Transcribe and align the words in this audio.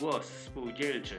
Głos 0.00 0.26
spółdzielczy. 0.26 1.14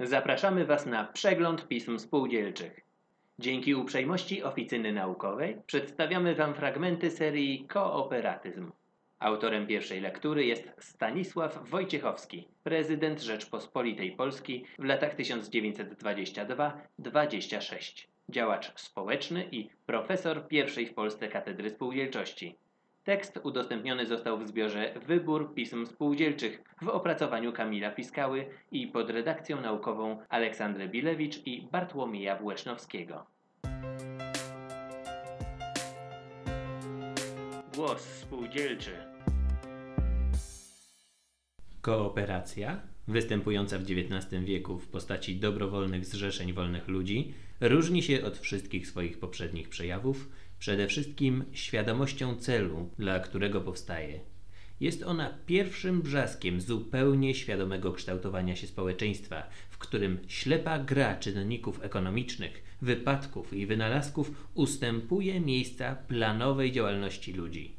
Zapraszamy 0.00 0.64
Was 0.64 0.86
na 0.86 1.04
przegląd 1.04 1.68
pism 1.68 1.98
spółdzielczych. 1.98 2.80
Dzięki 3.38 3.74
uprzejmości 3.74 4.42
oficyny 4.42 4.92
naukowej 4.92 5.56
przedstawiamy 5.66 6.34
Wam 6.34 6.54
fragmenty 6.54 7.10
serii 7.10 7.64
Kooperatyzm. 7.68 8.72
Autorem 9.18 9.66
pierwszej 9.66 10.00
lektury 10.00 10.44
jest 10.44 10.70
Stanisław 10.78 11.68
Wojciechowski, 11.68 12.48
prezydent 12.62 13.20
Rzeczpospolitej 13.20 14.12
Polski 14.12 14.64
w 14.78 14.84
latach 14.84 15.16
1922-26, 15.16 18.06
działacz 18.28 18.80
społeczny 18.80 19.48
i 19.52 19.68
profesor 19.86 20.48
pierwszej 20.48 20.86
w 20.86 20.94
Polsce 20.94 21.28
Katedry 21.28 21.70
Spółdzielczości. 21.70 22.56
Tekst 23.04 23.40
udostępniony 23.42 24.06
został 24.06 24.38
w 24.38 24.48
zbiorze 24.48 24.94
Wybór 25.06 25.54
Pism 25.54 25.86
Spółdzielczych 25.86 26.62
w 26.82 26.88
opracowaniu 26.88 27.52
Kamila 27.52 27.90
Piskały 27.90 28.46
i 28.72 28.86
pod 28.86 29.10
redakcją 29.10 29.60
naukową 29.60 30.18
Aleksandry 30.28 30.88
Bilewicz 30.88 31.46
i 31.46 31.68
Bartłomieja 31.72 32.36
Włesznowskiego. 32.36 33.26
Głos 37.74 38.00
spółdzielczy. 38.00 38.90
Kooperacja, 41.80 42.80
występująca 43.08 43.78
w 43.78 43.82
XIX 43.82 44.44
wieku 44.44 44.78
w 44.78 44.88
postaci 44.88 45.36
dobrowolnych 45.36 46.04
zrzeszeń 46.04 46.52
wolnych 46.52 46.88
ludzi, 46.88 47.34
różni 47.60 48.02
się 48.02 48.24
od 48.24 48.38
wszystkich 48.38 48.86
swoich 48.86 49.18
poprzednich 49.18 49.68
przejawów 49.68 50.28
przede 50.60 50.86
wszystkim 50.86 51.44
świadomością 51.52 52.36
celu, 52.36 52.90
dla 52.98 53.20
którego 53.20 53.60
powstaje. 53.60 54.20
Jest 54.80 55.02
ona 55.02 55.38
pierwszym 55.46 56.02
brzaskiem 56.02 56.60
zupełnie 56.60 57.34
świadomego 57.34 57.92
kształtowania 57.92 58.56
się 58.56 58.66
społeczeństwa, 58.66 59.42
w 59.70 59.78
którym 59.78 60.18
ślepa 60.28 60.78
gra 60.78 61.16
czynników 61.16 61.82
ekonomicznych, 61.82 62.62
wypadków 62.82 63.52
i 63.52 63.66
wynalazków 63.66 64.48
ustępuje 64.54 65.40
miejsca 65.40 65.94
planowej 65.94 66.72
działalności 66.72 67.32
ludzi. 67.32 67.76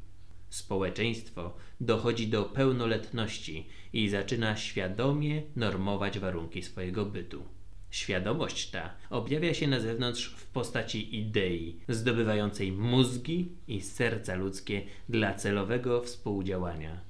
Społeczeństwo 0.50 1.54
dochodzi 1.82 2.28
do 2.28 2.44
pełnoletności 2.44 3.68
i 3.94 4.10
zaczyna 4.10 4.58
świadomie 4.58 5.42
normować 5.56 6.20
warunki 6.20 6.64
swojego 6.64 7.06
bytu. 7.06 7.44
Świadomość 7.92 8.70
ta 8.70 8.94
objawia 9.10 9.54
się 9.54 9.68
na 9.68 9.80
zewnątrz 9.80 10.36
w 10.38 10.46
postaci 10.46 11.20
idei, 11.20 11.80
zdobywającej 11.90 12.72
mózgi 12.72 13.52
i 13.68 13.82
serca 13.82 14.36
ludzkie 14.36 14.82
dla 15.10 15.34
celowego 15.34 16.02
współdziałania. 16.02 17.02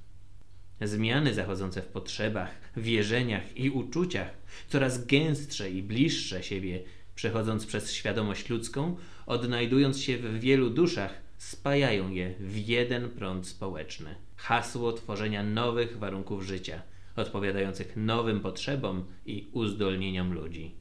Zmiany 0.80 1.34
zachodzące 1.34 1.82
w 1.82 1.86
potrzebach, 1.86 2.50
wierzeniach 2.76 3.56
i 3.56 3.70
uczuciach, 3.70 4.30
coraz 4.68 5.06
gęstsze 5.06 5.70
i 5.70 5.82
bliższe 5.82 6.42
siebie, 6.42 6.82
przechodząc 7.14 7.66
przez 7.66 7.92
świadomość 7.92 8.48
ludzką, 8.48 8.96
odnajdując 9.26 10.00
się 10.00 10.18
w 10.18 10.40
wielu 10.40 10.70
duszach, 10.70 11.14
spajają 11.38 12.10
je 12.10 12.34
w 12.40 12.56
jeden 12.56 13.10
prąd 13.10 13.46
społeczny. 13.46 14.14
Hasło 14.36 14.92
tworzenia 14.92 15.42
nowych 15.42 15.98
warunków 15.98 16.42
życia, 16.42 16.82
odpowiadających 17.16 17.96
nowym 17.96 18.40
potrzebom 18.40 19.04
i 19.26 19.48
uzdolnieniom 19.52 20.32
ludzi. 20.32 20.74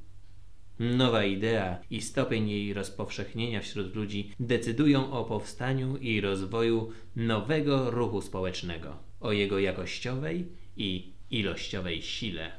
Nowa 0.79 1.23
idea 1.23 1.79
i 1.89 2.01
stopień 2.01 2.49
jej 2.49 2.73
rozpowszechnienia 2.73 3.61
wśród 3.61 3.95
ludzi 3.95 4.31
decydują 4.39 5.11
o 5.11 5.25
powstaniu 5.25 5.97
i 5.97 6.21
rozwoju 6.21 6.91
nowego 7.15 7.91
ruchu 7.91 8.21
społecznego, 8.21 8.97
o 9.19 9.31
jego 9.31 9.59
jakościowej 9.59 10.47
i 10.77 11.13
ilościowej 11.31 12.01
sile. 12.01 12.51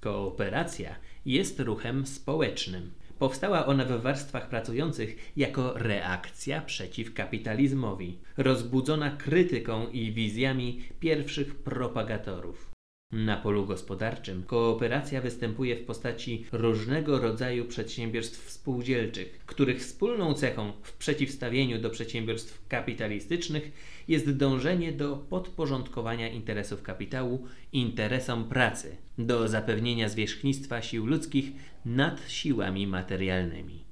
Kooperacja 0.00 0.96
jest 1.26 1.60
ruchem 1.60 2.06
społecznym. 2.06 2.90
Powstała 3.18 3.66
ona 3.66 3.84
w 3.84 4.02
warstwach 4.02 4.48
pracujących 4.48 5.32
jako 5.36 5.72
reakcja 5.78 6.60
przeciw 6.60 7.14
kapitalizmowi, 7.14 8.18
rozbudzona 8.36 9.10
krytyką 9.10 9.86
i 9.88 10.12
wizjami 10.12 10.82
pierwszych 11.00 11.54
propagatorów. 11.54 12.73
Na 13.14 13.36
polu 13.36 13.66
gospodarczym 13.66 14.42
kooperacja 14.42 15.20
występuje 15.20 15.76
w 15.76 15.84
postaci 15.84 16.46
różnego 16.52 17.18
rodzaju 17.18 17.64
przedsiębiorstw 17.64 18.50
spółdzielczych, 18.50 19.40
których 19.46 19.80
wspólną 19.80 20.34
cechą 20.34 20.72
w 20.82 20.92
przeciwstawieniu 20.92 21.80
do 21.80 21.90
przedsiębiorstw 21.90 22.68
kapitalistycznych 22.68 23.72
jest 24.08 24.36
dążenie 24.36 24.92
do 24.92 25.16
podporządkowania 25.16 26.28
interesów 26.28 26.82
kapitału 26.82 27.46
interesom 27.72 28.48
pracy, 28.48 28.96
do 29.18 29.48
zapewnienia 29.48 30.08
zwierzchnictwa 30.08 30.82
sił 30.82 31.06
ludzkich 31.06 31.52
nad 31.84 32.30
siłami 32.30 32.86
materialnymi. 32.86 33.84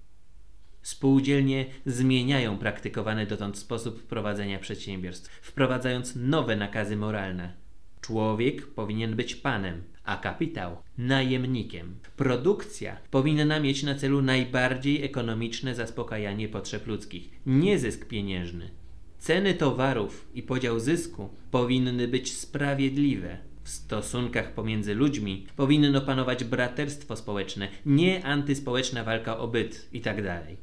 Spółdzielnie 0.82 1.66
zmieniają 1.86 2.58
praktykowany 2.58 3.26
dotąd 3.26 3.58
sposób 3.58 4.02
prowadzenia 4.02 4.58
przedsiębiorstw, 4.58 5.30
wprowadzając 5.42 6.16
nowe 6.16 6.56
nakazy 6.56 6.96
moralne 6.96 7.61
Człowiek 8.02 8.66
powinien 8.66 9.16
być 9.16 9.34
panem, 9.34 9.82
a 10.04 10.16
kapitał 10.16 10.76
najemnikiem. 10.98 11.94
Produkcja 12.16 12.96
powinna 13.10 13.60
mieć 13.60 13.82
na 13.82 13.94
celu 13.94 14.22
najbardziej 14.22 15.04
ekonomiczne 15.04 15.74
zaspokajanie 15.74 16.48
potrzeb 16.48 16.86
ludzkich, 16.86 17.30
nie 17.46 17.78
zysk 17.78 18.06
pieniężny. 18.06 18.70
Ceny 19.18 19.54
towarów 19.54 20.28
i 20.34 20.42
podział 20.42 20.80
zysku 20.80 21.28
powinny 21.50 22.08
być 22.08 22.32
sprawiedliwe. 22.32 23.38
W 23.64 23.70
stosunkach 23.70 24.54
pomiędzy 24.54 24.94
ludźmi 24.94 25.46
powinno 25.56 26.00
panować 26.00 26.44
braterstwo 26.44 27.16
społeczne, 27.16 27.68
nie 27.86 28.24
antyspołeczna 28.24 29.04
walka 29.04 29.38
o 29.38 29.48
byt 29.48 29.88
itd. 29.92 30.22
Tak 30.22 30.56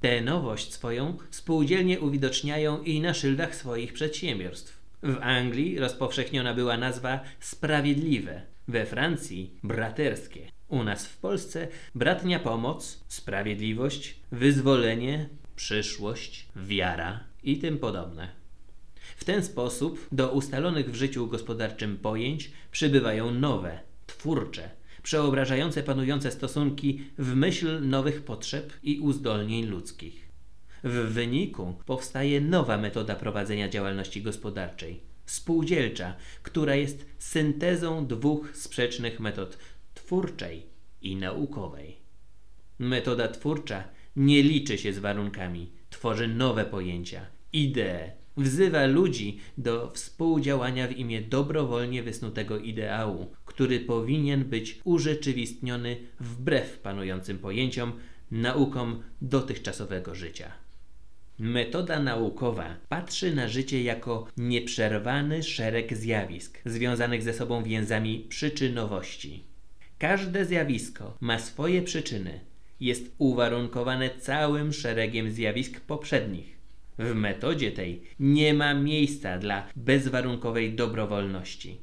Tę 0.00 0.20
nowość 0.20 0.72
swoją 0.72 1.16
spółdzielnie 1.30 2.00
uwidoczniają 2.00 2.82
i 2.82 3.00
na 3.00 3.14
szyldach 3.14 3.54
swoich 3.54 3.92
przedsiębiorstw. 3.92 4.83
W 5.04 5.18
Anglii 5.20 5.78
rozpowszechniona 5.78 6.54
była 6.54 6.76
nazwa 6.76 7.20
sprawiedliwe, 7.40 8.42
we 8.68 8.86
Francji 8.86 9.50
braterskie. 9.62 10.40
U 10.68 10.84
nas 10.84 11.06
w 11.06 11.18
Polsce 11.18 11.68
bratnia 11.94 12.38
pomoc, 12.38 13.04
sprawiedliwość, 13.08 14.16
wyzwolenie, 14.32 15.28
przyszłość, 15.56 16.48
wiara 16.56 17.20
i 17.42 17.58
tym 17.58 17.78
podobne. 17.78 18.28
W 19.16 19.24
ten 19.24 19.44
sposób 19.44 20.08
do 20.12 20.32
ustalonych 20.32 20.90
w 20.90 20.94
życiu 20.94 21.26
gospodarczym 21.26 21.98
pojęć 21.98 22.50
przybywają 22.70 23.30
nowe, 23.30 23.80
twórcze, 24.06 24.70
przeobrażające 25.02 25.82
panujące 25.82 26.30
stosunki 26.30 27.00
w 27.18 27.34
myśl 27.34 27.88
nowych 27.88 28.22
potrzeb 28.22 28.72
i 28.82 29.00
uzdolnień 29.00 29.66
ludzkich. 29.66 30.23
W 30.84 31.12
wyniku 31.12 31.74
powstaje 31.86 32.40
nowa 32.40 32.78
metoda 32.78 33.14
prowadzenia 33.14 33.68
działalności 33.68 34.22
gospodarczej 34.22 35.00
spółdzielcza, 35.26 36.16
która 36.42 36.74
jest 36.74 37.06
syntezą 37.18 38.06
dwóch 38.06 38.56
sprzecznych 38.56 39.20
metod 39.20 39.58
twórczej 39.94 40.66
i 41.02 41.16
naukowej. 41.16 41.96
Metoda 42.78 43.28
twórcza 43.28 43.84
nie 44.16 44.42
liczy 44.42 44.78
się 44.78 44.92
z 44.92 44.98
warunkami, 44.98 45.70
tworzy 45.90 46.28
nowe 46.28 46.64
pojęcia, 46.64 47.26
idee, 47.52 48.12
wzywa 48.36 48.86
ludzi 48.86 49.38
do 49.58 49.90
współdziałania 49.90 50.88
w 50.88 50.92
imię 50.92 51.22
dobrowolnie 51.22 52.02
wysnutego 52.02 52.58
ideału, 52.58 53.32
który 53.44 53.80
powinien 53.80 54.44
być 54.44 54.80
urzeczywistniony 54.84 55.96
wbrew 56.20 56.78
panującym 56.78 57.38
pojęciom, 57.38 57.92
naukom 58.30 59.02
dotychczasowego 59.22 60.14
życia. 60.14 60.63
Metoda 61.38 62.00
naukowa 62.00 62.76
patrzy 62.88 63.34
na 63.34 63.48
życie 63.48 63.82
jako 63.82 64.26
nieprzerwany 64.36 65.42
szereg 65.42 65.96
zjawisk 65.96 66.58
związanych 66.64 67.22
ze 67.22 67.32
sobą 67.32 67.62
więzami 67.62 68.26
przyczynowości. 68.28 69.44
Każde 69.98 70.44
zjawisko 70.44 71.16
ma 71.20 71.38
swoje 71.38 71.82
przyczyny, 71.82 72.40
jest 72.80 73.14
uwarunkowane 73.18 74.10
całym 74.10 74.72
szeregiem 74.72 75.30
zjawisk 75.30 75.80
poprzednich. 75.80 76.56
W 76.98 77.14
metodzie 77.14 77.72
tej 77.72 78.02
nie 78.20 78.54
ma 78.54 78.74
miejsca 78.74 79.38
dla 79.38 79.68
bezwarunkowej 79.76 80.74
dobrowolności. 80.74 81.76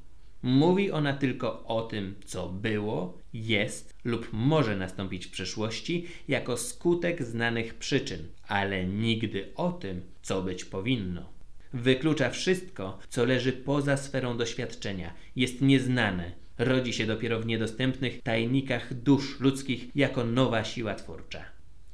Mówi 0.43 0.91
ona 0.91 1.13
tylko 1.13 1.63
o 1.63 1.81
tym, 1.81 2.15
co 2.25 2.49
było, 2.49 3.20
jest 3.33 3.93
lub 4.03 4.29
może 4.31 4.75
nastąpić 4.75 5.25
w 5.25 5.31
przyszłości 5.31 6.07
jako 6.27 6.57
skutek 6.57 7.23
znanych 7.23 7.73
przyczyn, 7.73 8.27
ale 8.47 8.85
nigdy 8.85 9.49
o 9.55 9.71
tym, 9.71 10.01
co 10.21 10.41
być 10.41 10.65
powinno. 10.65 11.29
Wyklucza 11.73 12.29
wszystko, 12.29 12.99
co 13.09 13.25
leży 13.25 13.53
poza 13.53 13.97
sferą 13.97 14.37
doświadczenia, 14.37 15.13
jest 15.35 15.61
nieznane, 15.61 16.31
rodzi 16.57 16.93
się 16.93 17.05
dopiero 17.05 17.39
w 17.39 17.45
niedostępnych 17.45 18.21
tajnikach 18.21 18.93
dusz 18.93 19.39
ludzkich 19.39 19.95
jako 19.95 20.23
nowa 20.23 20.63
siła 20.63 20.95
twórcza. 20.95 21.45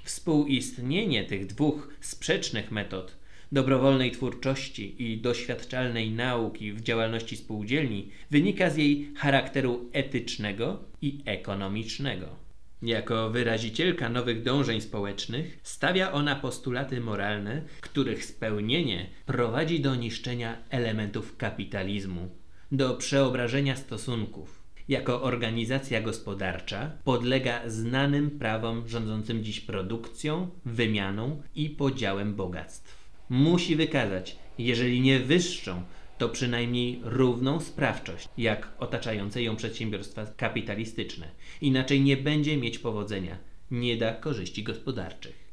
Współistnienie 0.03 1.23
tych 1.23 1.45
dwóch 1.45 1.89
sprzecznych 2.01 2.71
metod 2.71 3.16
dobrowolnej 3.51 4.11
twórczości 4.11 5.03
i 5.03 5.17
doświadczalnej 5.17 6.11
nauki 6.11 6.73
w 6.73 6.81
działalności 6.81 7.37
spółdzielni 7.37 8.09
wynika 8.31 8.69
z 8.69 8.77
jej 8.77 9.11
charakteru 9.15 9.89
etycznego 9.93 10.79
i 11.01 11.21
ekonomicznego. 11.25 12.47
Jako 12.81 13.29
wyrazicielka 13.29 14.09
nowych 14.09 14.43
dążeń 14.43 14.81
społecznych 14.81 15.59
stawia 15.63 16.11
ona 16.11 16.35
postulaty 16.35 17.01
moralne, 17.01 17.61
których 17.81 18.25
spełnienie 18.25 19.09
prowadzi 19.25 19.79
do 19.79 19.95
niszczenia 19.95 20.57
elementów 20.69 21.37
kapitalizmu, 21.37 22.29
do 22.71 22.93
przeobrażenia 22.95 23.75
stosunków. 23.75 24.63
Jako 24.87 25.21
organizacja 25.21 26.01
gospodarcza 26.01 26.91
podlega 27.03 27.69
znanym 27.69 28.31
prawom 28.31 28.87
rządzącym 28.87 29.43
dziś 29.43 29.59
produkcją, 29.59 30.49
wymianą 30.65 31.41
i 31.55 31.69
podziałem 31.69 32.35
bogactw. 32.35 33.06
Musi 33.29 33.75
wykazać, 33.75 34.35
jeżeli 34.57 35.01
nie 35.01 35.19
wyższą, 35.19 35.83
to 36.17 36.29
przynajmniej 36.29 36.99
równą 37.03 37.59
sprawczość, 37.59 38.29
jak 38.37 38.73
otaczające 38.79 39.43
ją 39.43 39.55
przedsiębiorstwa 39.55 40.25
kapitalistyczne. 40.25 41.29
Inaczej 41.61 42.01
nie 42.01 42.17
będzie 42.17 42.57
mieć 42.57 42.79
powodzenia, 42.79 43.37
nie 43.71 43.97
da 43.97 44.13
korzyści 44.13 44.63
gospodarczych. 44.63 45.47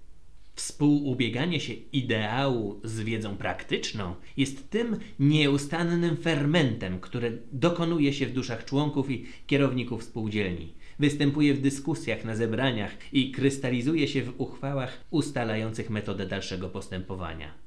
Współubieganie 0.54 1.60
się 1.60 1.72
ideału 1.92 2.80
z 2.84 3.00
wiedzą 3.00 3.36
praktyczną 3.36 4.14
jest 4.36 4.70
tym 4.70 4.96
nieustannym 5.18 6.16
fermentem, 6.16 7.00
który 7.00 7.42
dokonuje 7.52 8.12
się 8.12 8.26
w 8.26 8.32
duszach 8.32 8.64
członków 8.64 9.10
i 9.10 9.26
kierowników 9.46 10.04
spółdzielni. 10.04 10.72
Występuje 10.98 11.54
w 11.54 11.60
dyskusjach 11.60 12.24
na 12.24 12.36
zebraniach 12.36 12.96
i 13.12 13.30
krystalizuje 13.32 14.08
się 14.08 14.22
w 14.22 14.40
uchwałach 14.40 15.04
ustalających 15.10 15.90
metodę 15.90 16.26
dalszego 16.26 16.68
postępowania. 16.68 17.63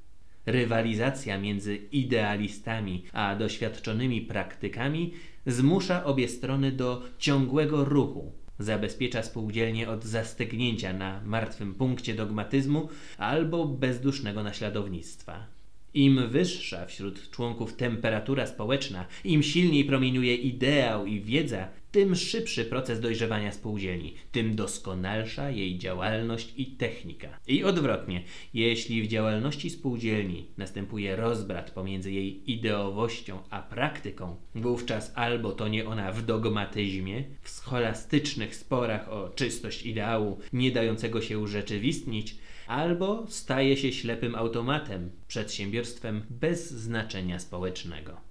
Rywalizacja 0.48 1.38
między 1.38 1.76
idealistami 1.76 3.04
a 3.14 3.36
doświadczonymi 3.36 4.22
praktykami 4.22 5.14
zmusza 5.46 6.04
obie 6.04 6.28
strony 6.28 6.72
do 6.72 7.04
ciągłego 7.18 7.86
ruchu. 7.86 8.32
Zabezpiecza 8.60 9.24
spółdzielnie 9.24 9.90
od 9.90 10.06
zastygnięcia 10.06 10.94
na 10.94 11.22
martwym 11.26 11.74
punkcie 11.74 12.14
dogmatyzmu 12.14 12.90
albo 13.18 13.66
bezdusznego 13.66 14.44
naśladownictwa. 14.44 15.48
Im 15.94 16.30
wyższa 16.30 16.86
wśród 16.86 17.32
członków 17.32 17.76
temperatura 17.76 18.48
społeczna, 18.48 19.06
im 19.24 19.44
silniej 19.44 19.86
promieniuje 19.86 20.36
ideał 20.36 21.06
i 21.06 21.22
wiedza, 21.22 21.68
tym 21.92 22.16
szybszy 22.16 22.66
proces 22.66 23.00
dojrzewania 23.00 23.52
spółdzielni, 23.52 24.14
tym 24.32 24.56
doskonalsza 24.56 25.50
jej 25.50 25.78
działalność 25.78 26.54
i 26.58 26.66
technika. 26.66 27.40
I 27.48 27.64
odwrotnie, 27.64 28.24
jeśli 28.54 29.04
w 29.04 29.08
działalności 29.08 29.70
spółdzielni 29.70 30.48
następuje 30.58 31.16
rozbrat 31.16 31.72
pomiędzy 31.72 32.12
jej 32.12 32.52
ideowością 32.52 33.40
a 33.50 33.62
praktyką, 33.62 34.36
wówczas 34.56 35.12
albo 35.16 35.52
to 35.52 35.68
nie 35.68 35.88
ona 35.88 36.12
w 36.12 36.26
dogmatyzmie, 36.26 37.24
w 37.42 37.50
scholastycznych 37.50 38.56
sporach 38.56 39.10
o 39.10 39.30
czystość 39.30 39.86
ideału 39.86 40.40
nie 40.54 40.72
dającego 40.72 41.22
się 41.22 41.40
urzeczywistnić, 41.40 42.36
albo 42.68 43.26
staje 43.30 43.78
się 43.78 43.92
ślepym 43.92 44.36
automatem, 44.36 45.12
przedsiębiorstwem 45.28 46.26
bez 46.30 46.72
znaczenia 46.72 47.40
społecznego. 47.40 48.27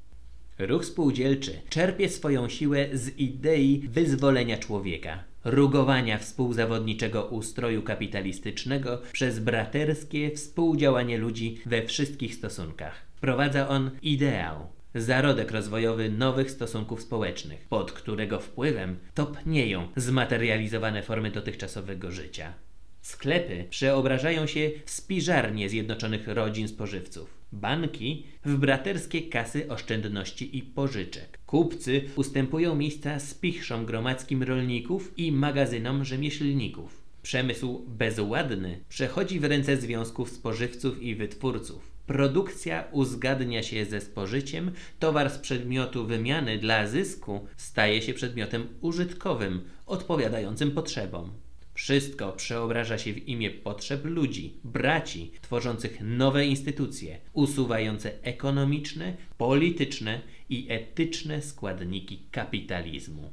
Ruch 0.58 0.84
spółdzielczy 0.84 1.60
czerpie 1.68 2.08
swoją 2.08 2.48
siłę 2.48 2.86
z 2.92 3.18
idei 3.18 3.82
wyzwolenia 3.88 4.58
człowieka, 4.58 5.24
rugowania 5.44 6.18
współzawodniczego 6.18 7.24
ustroju 7.24 7.82
kapitalistycznego 7.82 9.02
przez 9.12 9.38
braterskie 9.38 10.30
współdziałanie 10.30 11.18
ludzi 11.18 11.60
we 11.66 11.86
wszystkich 11.86 12.34
stosunkach. 12.34 13.06
Wprowadza 13.14 13.68
on 13.68 13.90
ideał, 14.02 14.66
zarodek 14.94 15.50
rozwojowy 15.50 16.10
nowych 16.10 16.50
stosunków 16.50 17.02
społecznych, 17.02 17.66
pod 17.68 17.92
którego 17.92 18.40
wpływem 18.40 18.96
topnieją 19.14 19.88
zmaterializowane 19.96 21.02
formy 21.02 21.30
dotychczasowego 21.30 22.10
życia. 22.10 22.54
Sklepy 23.02 23.64
przeobrażają 23.70 24.46
się 24.46 24.70
w 24.84 24.90
spiżarnie 24.90 25.68
zjednoczonych 25.68 26.28
rodzin 26.28 26.68
spożywców. 26.68 27.36
Banki 27.60 28.26
w 28.44 28.56
braterskie 28.56 29.22
kasy 29.22 29.68
oszczędności 29.68 30.58
i 30.58 30.62
pożyczek. 30.62 31.38
Kupcy 31.46 32.02
ustępują 32.16 32.74
miejsca 32.74 33.18
spichrzom 33.18 33.86
gromadzkim 33.86 34.42
rolników 34.42 35.18
i 35.18 35.32
magazynom 35.32 36.04
rzemieślników. 36.04 37.02
Przemysł 37.22 37.84
bezładny 37.88 38.80
przechodzi 38.88 39.40
w 39.40 39.44
ręce 39.44 39.76
związków 39.76 40.30
spożywców 40.30 41.02
i 41.02 41.14
wytwórców. 41.14 41.90
Produkcja 42.06 42.84
uzgadnia 42.92 43.62
się 43.62 43.84
ze 43.84 44.00
spożyciem, 44.00 44.70
towar 44.98 45.30
z 45.30 45.38
przedmiotu 45.38 46.06
wymiany 46.06 46.58
dla 46.58 46.86
zysku 46.86 47.46
staje 47.56 48.02
się 48.02 48.14
przedmiotem 48.14 48.66
użytkowym, 48.80 49.60
odpowiadającym 49.86 50.70
potrzebom. 50.70 51.45
Wszystko 51.76 52.32
przeobraża 52.32 52.98
się 52.98 53.12
w 53.12 53.28
imię 53.28 53.50
potrzeb 53.50 54.04
ludzi, 54.04 54.54
braci, 54.64 55.30
tworzących 55.42 56.00
nowe 56.00 56.46
instytucje, 56.46 57.18
usuwające 57.32 58.12
ekonomiczne, 58.22 59.16
polityczne 59.38 60.20
i 60.48 60.66
etyczne 60.68 61.42
składniki 61.42 62.22
kapitalizmu. 62.30 63.32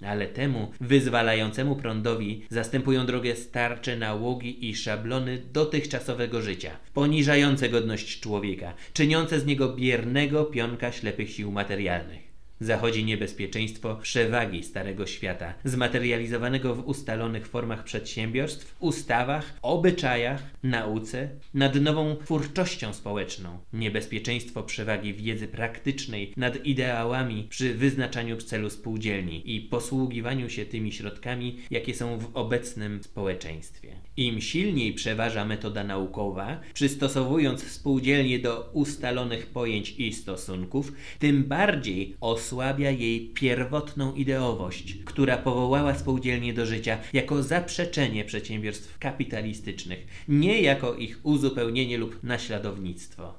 Ale 0.00 0.26
temu 0.26 0.72
wyzwalającemu 0.80 1.76
prądowi 1.76 2.42
zastępują 2.50 3.06
drogę 3.06 3.36
starcze 3.36 3.96
nałogi 3.96 4.70
i 4.70 4.74
szablony 4.74 5.42
dotychczasowego 5.52 6.42
życia, 6.42 6.76
poniżające 6.94 7.68
godność 7.68 8.20
człowieka, 8.20 8.74
czyniące 8.92 9.40
z 9.40 9.46
niego 9.46 9.68
biernego 9.74 10.44
pionka 10.44 10.92
ślepych 10.92 11.30
sił 11.30 11.52
materialnych 11.52 12.31
zachodzi 12.62 13.04
niebezpieczeństwo 13.04 13.96
przewagi 13.96 14.62
Starego 14.62 15.06
Świata, 15.06 15.54
zmaterializowanego 15.64 16.74
w 16.74 16.86
ustalonych 16.86 17.46
formach 17.46 17.84
przedsiębiorstw, 17.84 18.76
ustawach, 18.80 19.58
obyczajach, 19.62 20.42
nauce, 20.62 21.28
nad 21.54 21.74
nową 21.74 22.16
twórczością 22.16 22.92
społeczną, 22.92 23.58
niebezpieczeństwo 23.72 24.62
przewagi 24.62 25.14
wiedzy 25.14 25.48
praktycznej 25.48 26.32
nad 26.36 26.66
ideałami 26.66 27.46
przy 27.50 27.74
wyznaczaniu 27.74 28.36
celu 28.36 28.70
spółdzielni 28.70 29.56
i 29.56 29.60
posługiwaniu 29.60 30.50
się 30.50 30.66
tymi 30.66 30.92
środkami, 30.92 31.58
jakie 31.70 31.94
są 31.94 32.18
w 32.18 32.36
obecnym 32.36 33.02
społeczeństwie. 33.02 33.96
Im 34.16 34.40
silniej 34.40 34.92
przeważa 34.92 35.44
metoda 35.44 35.84
naukowa, 35.84 36.60
przystosowując 36.74 37.62
spółdzielnie 37.62 38.38
do 38.38 38.70
ustalonych 38.72 39.46
pojęć 39.46 39.94
i 39.98 40.12
stosunków, 40.12 40.92
tym 41.18 41.44
bardziej 41.44 42.16
osłabia 42.52 42.90
jej 42.90 43.20
pierwotną 43.20 44.14
ideowość, 44.14 44.94
która 45.04 45.36
powołała 45.36 45.98
spółdzielnie 45.98 46.54
do 46.54 46.66
życia 46.66 46.98
jako 47.12 47.42
zaprzeczenie 47.42 48.24
przedsiębiorstw 48.24 48.98
kapitalistycznych, 48.98 50.06
nie 50.28 50.62
jako 50.62 50.94
ich 50.94 51.20
uzupełnienie 51.22 51.98
lub 51.98 52.22
naśladownictwo. 52.22 53.34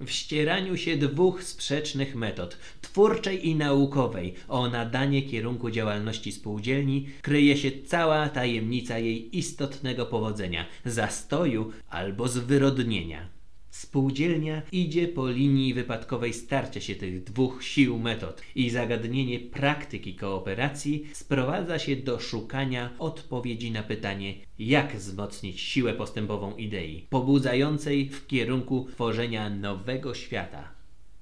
W 0.00 0.10
ścieraniu 0.10 0.76
się 0.76 0.96
dwóch 0.96 1.42
sprzecznych 1.44 2.14
metod, 2.14 2.58
twórczej 2.82 3.48
i 3.48 3.54
naukowej, 3.54 4.34
o 4.48 4.68
nadanie 4.68 5.22
kierunku 5.22 5.70
działalności 5.70 6.32
spółdzielni 6.32 7.08
kryje 7.22 7.56
się 7.56 7.70
cała 7.86 8.28
tajemnica 8.28 8.98
jej 8.98 9.38
istotnego 9.38 10.06
powodzenia, 10.06 10.66
zastoju 10.84 11.72
albo 11.88 12.28
zwyrodnienia. 12.28 13.33
Spółdzielnia 13.74 14.62
idzie 14.72 15.08
po 15.08 15.30
linii 15.30 15.74
wypadkowej 15.74 16.32
starcia 16.32 16.80
się 16.80 16.94
tych 16.94 17.24
dwóch 17.24 17.64
sił 17.64 17.98
metod 17.98 18.42
i 18.54 18.70
zagadnienie 18.70 19.40
praktyki 19.40 20.14
kooperacji 20.14 21.04
sprowadza 21.12 21.78
się 21.78 21.96
do 21.96 22.20
szukania 22.20 22.90
odpowiedzi 22.98 23.70
na 23.70 23.82
pytanie, 23.82 24.34
jak 24.58 24.96
wzmocnić 24.96 25.60
siłę 25.60 25.94
postępową 25.94 26.56
idei, 26.56 27.06
pobudzającej 27.10 28.08
w 28.08 28.26
kierunku 28.26 28.86
tworzenia 28.92 29.50
nowego 29.50 30.14
świata. 30.14 30.70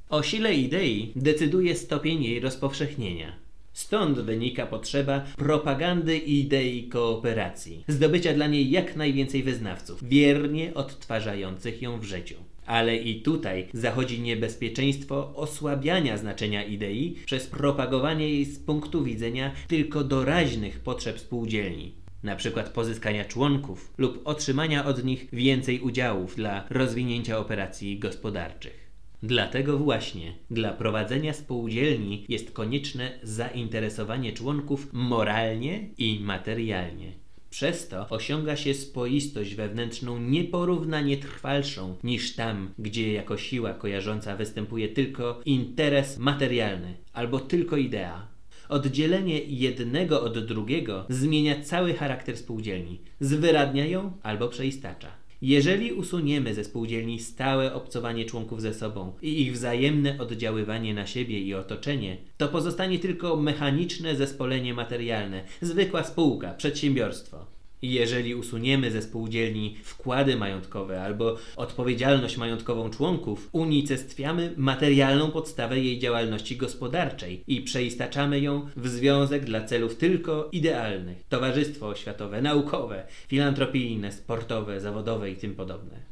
O 0.09 0.23
sile 0.23 0.55
idei 0.55 1.13
decyduje 1.17 1.77
stopień 1.77 2.25
jej 2.25 2.41
rozpowszechnienia. 2.41 3.42
Stąd 3.73 4.19
wynika 4.19 4.67
potrzeba 4.67 5.25
propagandy 5.37 6.19
idei 6.19 6.89
kooperacji, 6.89 7.85
zdobycia 7.89 8.35
dla 8.35 8.47
niej 8.47 8.71
jak 8.71 8.97
najwięcej 8.97 9.43
wyznawców, 9.43 10.09
wiernie 10.09 10.75
odtwarzających 10.75 11.83
ją 11.83 11.99
w 11.99 12.05
życiu. 12.05 12.35
Ale 12.67 12.97
i 12.97 13.23
tutaj 13.23 13.69
zachodzi 13.75 14.21
niebezpieczeństwo 14.21 15.33
osłabiania 15.37 16.17
znaczenia 16.17 16.65
idei 16.65 17.17
przez 17.27 17.47
propagowanie 17.47 18.29
jej 18.29 18.45
z 18.45 18.59
punktu 18.59 19.05
widzenia 19.05 19.53
tylko 19.69 20.05
doraźnych 20.05 20.81
potrzeb 20.81 21.21
spółdzielni, 21.21 21.95
na 22.23 22.37
przykład 22.37 22.69
pozyskania 22.69 23.25
członków 23.25 23.93
lub 23.99 24.21
otrzymania 24.25 24.85
od 24.85 25.05
nich 25.05 25.29
więcej 25.33 25.81
udziałów 25.81 26.37
dla 26.37 26.65
rozwinięcia 26.71 27.39
operacji 27.39 27.99
gospodarczych. 27.99 28.82
Dlatego 29.25 29.79
właśnie 29.79 30.35
dla 30.51 30.73
prowadzenia 30.73 31.33
spółdzielni 31.33 32.25
jest 32.29 32.51
konieczne 32.51 33.19
zainteresowanie 33.23 34.33
członków 34.33 34.89
moralnie 34.93 35.89
i 35.99 36.21
materialnie. 36.21 37.13
Przez 37.51 37.89
to 37.89 38.09
osiąga 38.09 38.57
się 38.57 38.75
spoistość 38.75 39.55
wewnętrzną 39.55 40.19
nieporównanie 40.19 41.17
trwalszą 41.17 41.97
niż 42.05 42.35
tam, 42.35 42.71
gdzie 42.79 43.13
jako 43.13 43.37
siła 43.37 43.75
kojarząca 43.75 44.37
występuje 44.37 44.89
tylko 44.89 45.41
interes 45.45 46.19
materialny 46.19 46.95
albo 47.13 47.41
tylko 47.41 47.77
idea. 47.77 48.27
Oddzielenie 48.69 49.39
jednego 49.39 50.23
od 50.23 50.47
drugiego 50.47 51.07
zmienia 51.09 51.63
cały 51.63 51.95
charakter 51.95 52.37
spółdzielni, 52.37 53.01
zwyradnia 53.21 53.87
ją 53.87 54.13
albo 54.23 54.49
przeistacza. 54.49 55.22
Jeżeli 55.43 55.93
usuniemy 55.93 56.55
ze 56.55 56.65
spółdzielni 56.65 57.21
stałe 57.21 57.75
obcowanie 57.75 58.25
członków 58.25 58.63
ze 58.63 58.75
sobą 58.75 59.13
i 59.23 59.43
ich 59.43 59.53
wzajemne 59.53 60.19
oddziaływanie 60.19 60.95
na 60.95 61.07
siebie 61.07 61.41
i 61.41 61.55
otoczenie, 61.55 62.17
to 62.37 62.49
pozostanie 62.49 62.99
tylko 62.99 63.37
mechaniczne 63.37 64.17
zespolenie 64.17 64.75
materialne, 64.75 65.45
zwykła 65.61 66.05
spółka, 66.05 66.55
przedsiębiorstwo. 66.55 67.47
Jeżeli 67.83 68.35
usuniemy 68.35 68.91
ze 68.91 69.03
spółdzielni 69.03 69.77
wkłady 69.83 70.37
majątkowe 70.37 71.03
albo 71.03 71.37
odpowiedzialność 71.57 72.37
majątkową 72.37 72.91
członków, 72.91 73.49
unicestwiamy 73.53 74.55
materialną 74.57 75.31
podstawę 75.31 75.81
jej 75.81 75.99
działalności 75.99 76.57
gospodarczej 76.57 77.45
i 77.47 77.61
przeistaczamy 77.61 78.41
ją 78.41 78.69
w 78.77 78.89
związek 78.89 79.45
dla 79.45 79.65
celów 79.65 79.97
tylko 79.97 80.49
idealnych 80.53 81.25
towarzystwo 81.29 81.89
oświatowe, 81.89 82.43
naukowe, 82.43 83.07
filantropijne, 83.29 84.13
sportowe, 84.13 84.81
zawodowe 84.81 85.31
i 85.31 85.37
tym 85.37 85.55
podobne. 85.55 86.12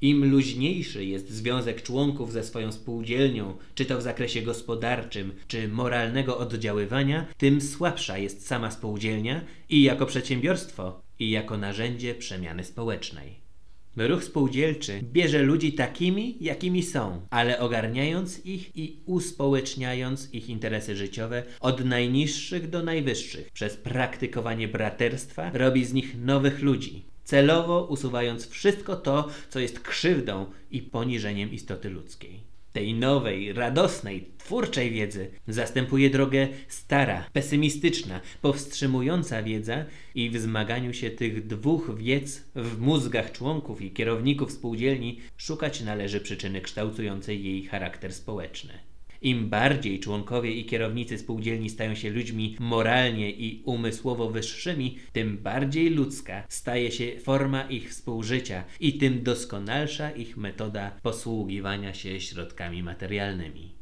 Im 0.00 0.30
luźniejszy 0.30 1.04
jest 1.04 1.30
związek 1.30 1.82
członków 1.82 2.32
ze 2.32 2.44
swoją 2.44 2.72
spółdzielnią, 2.72 3.56
czy 3.74 3.84
to 3.84 3.98
w 3.98 4.02
zakresie 4.02 4.42
gospodarczym, 4.42 5.32
czy 5.48 5.68
moralnego 5.68 6.38
oddziaływania, 6.38 7.26
tym 7.36 7.60
słabsza 7.60 8.18
jest 8.18 8.46
sama 8.46 8.70
spółdzielnia 8.70 9.40
i 9.68 9.82
jako 9.82 10.06
przedsiębiorstwo, 10.06 11.02
i 11.18 11.30
jako 11.30 11.58
narzędzie 11.58 12.14
przemiany 12.14 12.64
społecznej. 12.64 13.48
Ruch 13.96 14.24
spółdzielczy 14.24 15.00
bierze 15.02 15.42
ludzi 15.42 15.72
takimi, 15.72 16.36
jakimi 16.40 16.82
są, 16.82 17.20
ale 17.30 17.60
ogarniając 17.60 18.46
ich 18.46 18.76
i 18.76 18.96
uspołeczniając 19.06 20.34
ich 20.34 20.48
interesy 20.48 20.96
życiowe 20.96 21.42
od 21.60 21.84
najniższych 21.84 22.70
do 22.70 22.82
najwyższych. 22.82 23.50
Przez 23.52 23.76
praktykowanie 23.76 24.68
braterstwa 24.68 25.50
robi 25.54 25.84
z 25.84 25.92
nich 25.92 26.16
nowych 26.20 26.62
ludzi, 26.62 27.04
celowo 27.28 27.84
usuwając 27.84 28.48
wszystko 28.48 28.96
to, 28.96 29.28
co 29.50 29.60
jest 29.60 29.80
krzywdą 29.80 30.46
i 30.70 30.82
poniżeniem 30.82 31.52
istoty 31.52 31.90
ludzkiej. 31.90 32.40
Tej 32.72 32.94
nowej, 32.94 33.52
radosnej, 33.52 34.28
twórczej 34.38 34.90
wiedzy 34.90 35.30
zastępuje 35.48 36.10
drogę 36.10 36.48
stara, 36.68 37.26
pesymistyczna, 37.32 38.20
powstrzymująca 38.42 39.42
wiedza 39.42 39.84
i 40.14 40.30
w 40.30 40.40
zmaganiu 40.40 40.92
się 40.92 41.10
tych 41.10 41.46
dwóch 41.46 41.98
wiedz 41.98 42.44
w 42.54 42.78
mózgach 42.78 43.32
członków 43.32 43.82
i 43.82 43.90
kierowników 43.90 44.52
spółdzielni 44.52 45.20
szukać 45.36 45.80
należy 45.80 46.20
przyczyny 46.20 46.60
kształtującej 46.60 47.44
jej 47.44 47.64
charakter 47.64 48.12
społeczny. 48.12 48.87
Im 49.20 49.48
bardziej 49.48 50.00
członkowie 50.00 50.52
i 50.52 50.64
kierownicy 50.64 51.18
spółdzielni 51.18 51.70
stają 51.70 51.94
się 51.94 52.10
ludźmi 52.10 52.56
moralnie 52.60 53.30
i 53.30 53.62
umysłowo 53.64 54.30
wyższymi, 54.30 54.98
tym 55.12 55.38
bardziej 55.38 55.90
ludzka 55.90 56.44
staje 56.48 56.90
się 56.90 57.20
forma 57.20 57.62
ich 57.62 57.90
współżycia 57.90 58.64
i 58.80 58.98
tym 58.98 59.22
doskonalsza 59.22 60.10
ich 60.10 60.36
metoda 60.36 60.90
posługiwania 61.02 61.94
się 61.94 62.20
środkami 62.20 62.82
materialnymi. 62.82 63.74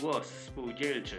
Głos 0.00 0.26
spółdzielczy. 0.26 1.16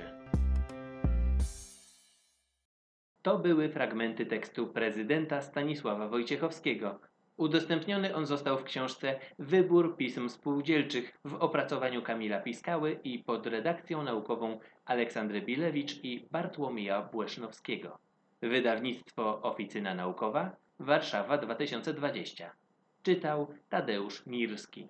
To 3.21 3.39
były 3.39 3.69
fragmenty 3.69 4.25
tekstu 4.25 4.67
prezydenta 4.67 5.41
Stanisława 5.41 6.07
Wojciechowskiego. 6.07 7.12
Udostępniony 7.37 8.15
on 8.15 8.25
został 8.25 8.57
w 8.57 8.63
książce 8.63 9.19
Wybór 9.39 9.97
pism 9.97 10.29
spółdzielczych 10.29 11.19
w 11.25 11.33
opracowaniu 11.33 12.01
Kamila 12.01 12.39
Piskały 12.39 12.99
i 13.03 13.19
pod 13.19 13.47
redakcją 13.47 14.03
naukową 14.03 14.59
Aleksandry 14.85 15.41
Bilewicz 15.41 16.03
i 16.03 16.27
Bartłomieja 16.31 17.01
Błesznowskiego. 17.01 17.99
Wydawnictwo 18.41 19.41
Oficyna 19.41 19.95
Naukowa, 19.95 20.55
Warszawa 20.79 21.37
2020. 21.37 22.51
Czytał 23.03 23.47
Tadeusz 23.69 24.25
Mirski. 24.25 24.87